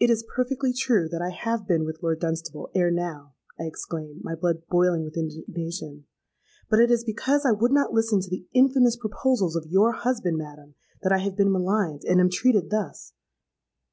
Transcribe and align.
'—'It 0.00 0.10
is 0.10 0.26
perfectly 0.34 0.72
true 0.72 1.08
that 1.08 1.22
I 1.22 1.30
have 1.30 1.64
been 1.64 1.84
with 1.84 2.02
Lord 2.02 2.18
Dunstable 2.18 2.72
ere 2.74 2.90
now,' 2.90 3.36
I 3.56 3.66
exclaimed, 3.66 4.22
my 4.24 4.34
blood 4.34 4.66
boiling 4.68 5.04
with 5.04 5.16
indignation: 5.16 6.06
'but 6.68 6.80
it 6.80 6.90
is 6.90 7.04
because 7.04 7.46
I 7.46 7.52
would 7.52 7.70
not 7.70 7.92
listen 7.94 8.20
to 8.20 8.30
the 8.30 8.48
infamous 8.52 8.96
proposals 8.96 9.54
of 9.54 9.68
your 9.70 9.92
husband, 9.92 10.38
madam, 10.38 10.74
that 11.02 11.12
I 11.12 11.18
have 11.18 11.36
been 11.36 11.52
maligned, 11.52 12.02
and 12.04 12.18
am 12.20 12.30
treated 12.30 12.70
thus.' 12.70 13.12